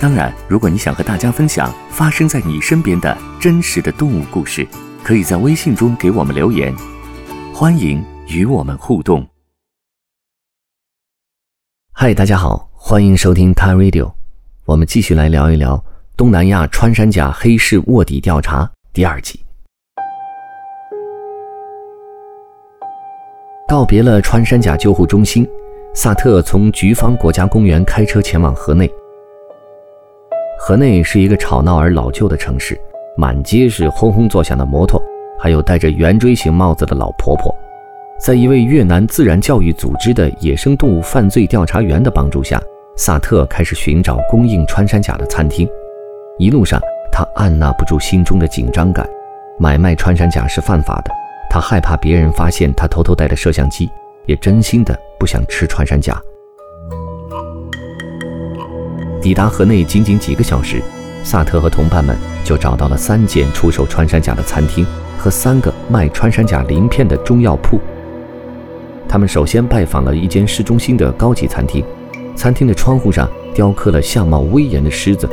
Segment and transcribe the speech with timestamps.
[0.00, 4.64] 当然，如果你想和大家分享发生在你身边的真实的动物故事，
[5.02, 6.72] 可以在微信中给我们留言，
[7.52, 9.26] 欢迎与我们互动。
[11.92, 14.12] 嗨，大家好，欢迎收听 Thai Radio，
[14.66, 15.84] 我们继续来聊一聊
[16.16, 19.40] 东南亚穿山甲黑市卧底调查第二集。
[23.66, 25.44] 告别了穿山甲救护中心，
[25.92, 28.88] 萨特从菊芳国家公园开车前往河内。
[30.68, 32.78] 河内是一个吵闹而老旧的城市，
[33.16, 35.02] 满街是轰轰作响的摩托，
[35.40, 37.50] 还有戴着圆锥形帽子的老婆婆。
[38.20, 42.60] 在一位越南自然教育组织的野生动物犯罪调查员的帮助下，
[42.98, 45.66] 萨特开始寻找供应穿山甲的餐厅。
[46.36, 46.78] 一路上，
[47.10, 49.08] 他按捺不住心中的紧张感。
[49.58, 51.10] 买卖穿山甲是犯法的，
[51.48, 53.88] 他害怕别人发现他偷偷带的摄像机，
[54.26, 56.20] 也真心的不想吃穿山甲。
[59.28, 60.80] 抵达河内仅仅几个小时，
[61.22, 64.86] 萨特和同伴们就找到了三间出售穿山甲的餐厅
[65.18, 67.78] 和三个卖穿山甲鳞片的中药铺。
[69.06, 71.84] 他们首先拜访了一间市中心的高级餐厅，
[72.34, 75.28] 餐厅的窗户上雕刻了相貌威严的狮子，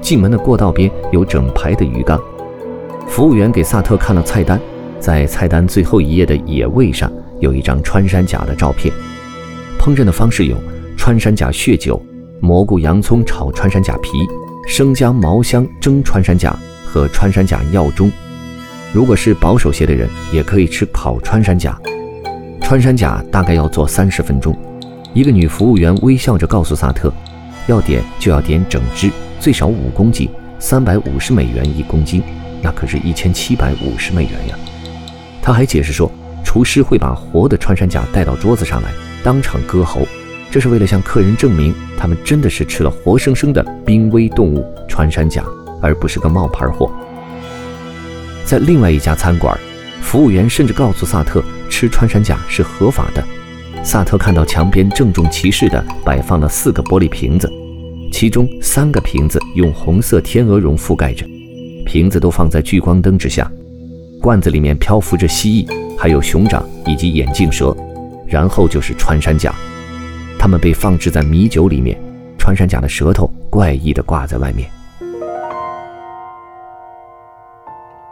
[0.00, 2.18] 进门的过道边有整排的鱼缸。
[3.06, 4.58] 服务员给萨特看了菜单，
[4.98, 8.90] 在菜单最后一页的野味上有一张穿山甲的照片。
[9.78, 10.56] 烹饪的方式有
[10.96, 12.02] 穿山甲血酒。
[12.44, 14.10] 蘑菇、洋葱炒穿山甲皮，
[14.68, 18.12] 生姜、毛香蒸穿山甲和穿山甲药中。
[18.92, 21.80] 如果是保守些的人，也可以吃烤穿山甲。
[22.60, 24.54] 穿山甲大概要做三十分钟。
[25.14, 27.10] 一个女服务员微笑着告诉萨特，
[27.66, 29.10] 要点就要点整只，
[29.40, 32.22] 最少五公斤，三百五十美元一公斤，
[32.60, 34.58] 那可是一千七百五十美元呀。
[35.40, 36.12] 他还解释说，
[36.44, 38.90] 厨师会把活的穿山甲带到桌子上来，
[39.22, 40.06] 当场割喉。
[40.54, 45.44] 这是为了向客人证明，他们真的是吃了活生生的濒危动物穿山甲，
[45.82, 46.88] 而不是个冒牌货。
[48.44, 49.58] 在另外一家餐馆，
[50.00, 53.24] 服务员甚至告诉萨特，吃穿山甲是合法的。
[53.82, 57.52] 萨特看到墙边郑重其事地摆放了四个玻璃瓶子，
[58.12, 61.26] 其中三个瓶子用红色天鹅绒覆盖着，
[61.84, 63.50] 瓶子都放在聚光灯之下，
[64.20, 67.76] 罐子里面漂浮着蜥蜴，还有熊掌以及眼镜蛇，
[68.24, 69.52] 然后就是穿山甲。
[70.44, 71.98] 他们被放置在米酒里面，
[72.36, 74.68] 穿山甲的舌头怪异的挂在外面。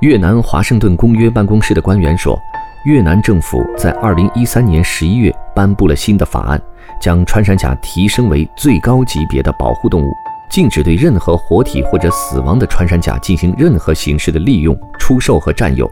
[0.00, 2.36] 越南华盛顿公约办公室的官员说，
[2.84, 6.60] 越南政府在2013年11月颁布了新的法案，
[7.00, 10.10] 将穿山甲提升为最高级别的保护动物，
[10.50, 15.88] 禁止对任何活体或者死亡的穿山甲进行任何形式的利用、出售和占有，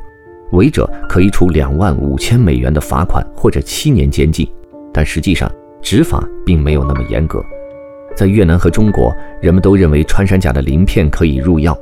[0.50, 4.44] 违者可以处两万五千美元的罚款或者七年监禁。
[4.92, 5.48] 但实际上，
[5.84, 7.44] 执法并没有那么严格，
[8.16, 11.78] 在越南和中国，人们都认为穿山甲的鳞片可以入药，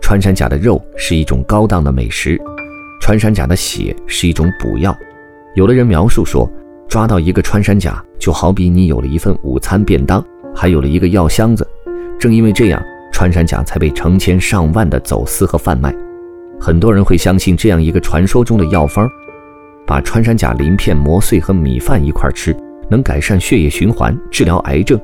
[0.00, 2.40] 穿山甲的肉是一种高档的美食，
[3.02, 4.96] 穿山甲的血是一种补药。
[5.54, 6.50] 有的人描述说，
[6.88, 10.24] 抓到一个穿山甲，就好比你有了一份午餐便当，
[10.56, 11.68] 还有了一个药箱子。
[12.18, 12.82] 正因为这样，
[13.12, 15.94] 穿山甲才被成千上万的走私和贩卖。
[16.58, 19.06] 很多人会相信这样一个传说中的药方，
[19.86, 22.56] 把穿山甲鳞片磨碎和米饭一块吃。
[22.90, 24.98] 能改善血液循环，治疗癌症。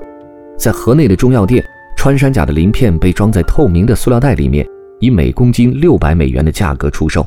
[0.58, 1.64] 在河内的中药店，
[1.96, 4.66] 穿山甲的鳞片被装在透明的塑料袋里面，
[4.98, 7.26] 以每公斤六百美元的价格出售。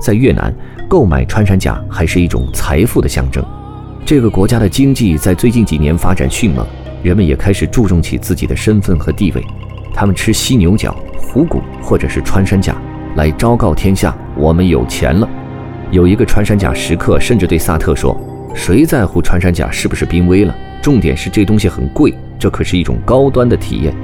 [0.00, 0.54] 在越南，
[0.88, 3.44] 购买穿山甲还是一种财富的象征。
[4.04, 6.66] 这个国家的经济在最近几年发展迅猛，
[7.02, 9.44] 人们也开始注重起自己的身份和地位。
[9.92, 12.76] 他们吃犀牛角、虎骨或者是穿山甲，
[13.16, 15.28] 来昭告天下：我们有钱了。
[15.90, 18.16] 有一个穿山甲食客甚至对萨特说。
[18.54, 20.54] 谁在乎穿山甲是不是濒危了？
[20.82, 23.94] 重点是这东西很贵，这可是一种高端的体验。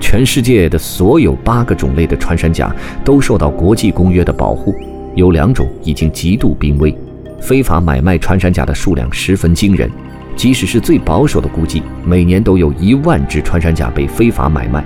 [0.00, 2.74] 全世界的所有八个种类的穿山甲
[3.04, 4.74] 都受到国际公约的保护，
[5.14, 6.96] 有两种已经极度濒危。
[7.40, 9.90] 非法买卖穿山甲的数量十分惊人，
[10.34, 14.84] 即使是最保守的估计，每年都有一万只穿山甲被非法买卖。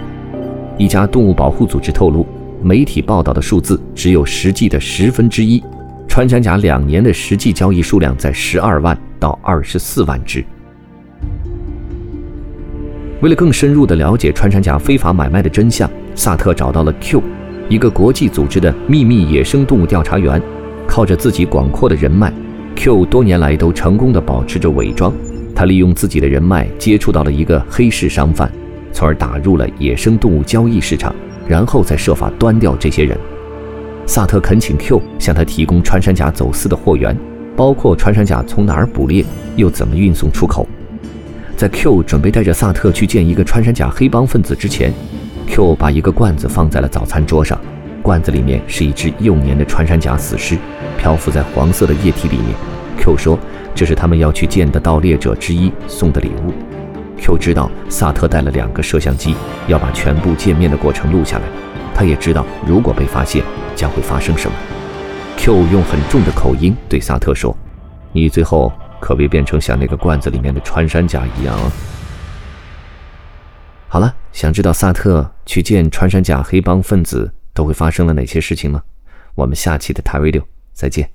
[0.79, 2.27] 一家动物保护组织透露，
[2.63, 5.63] 媒体报道的数字只有实际的十分之一。
[6.11, 10.45] 穿山甲两年的实际交易数量在十二万到二十四万只。
[13.23, 17.23] 为了更深入地了解穿山甲非法买卖的真相，萨特找到了 Q，
[17.69, 20.43] 一个国际组织的秘密野生动物调查员。
[20.85, 22.33] 靠着自己广阔的人脉
[22.75, 25.15] ，Q 多年来都成功地保持着伪装。
[25.55, 28.51] 他利用自己的人脉接触到了一个黑市商贩，
[28.93, 31.15] 从而打入了野生动物交易市场，
[31.47, 33.17] 然后再设法端掉这些人。
[34.11, 37.17] 萨特恳请 Q 向他提供穿山甲走私的货源，
[37.57, 39.25] 包括穿山甲从哪儿捕猎，
[39.55, 40.67] 又怎么运送出口。
[41.57, 44.93] 在 Q 准备带着萨特去见一个穿山甲黑帮分子之前
[45.47, 47.57] ，Q 把一个罐子放在了早餐桌上，
[48.03, 50.59] 罐子里面是一只幼年的穿山甲死尸，
[50.99, 52.49] 漂浮在黄色的液体里面。
[52.99, 53.39] Q 说。
[53.77, 56.53] 这是他们要去见的盗猎者之一送的礼物。
[57.17, 59.37] Q 知道萨特带了两个摄像机，
[59.69, 61.45] 要把全部见面的过程录下来。
[61.95, 63.45] 他也知道如果被发现
[63.75, 64.57] 将会发生什么。
[65.37, 67.57] Q 用很重的口音对萨特说
[68.13, 71.57] ：“你最后可别变成像那个罐子里面的穿山甲一样。”
[73.89, 78.83] 好了，想知道萨特去见穿山甲黑帮分子都会发生了哪些事情吗？
[79.35, 81.11] 我们下期的 t Radio 再见。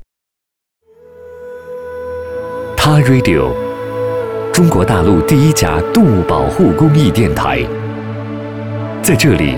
[2.75, 3.51] 他 Radio，
[4.51, 7.65] 中国大陆第一家动物保护公益电台。
[9.01, 9.57] 在这里，